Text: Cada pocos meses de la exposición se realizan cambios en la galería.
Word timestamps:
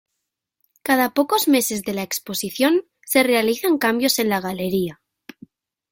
Cada 0.81 1.13
pocos 1.13 1.47
meses 1.47 1.83
de 1.83 1.93
la 1.93 2.01
exposición 2.01 2.85
se 3.05 3.21
realizan 3.21 3.77
cambios 3.77 4.17
en 4.17 4.29
la 4.29 4.41
galería. 4.41 4.99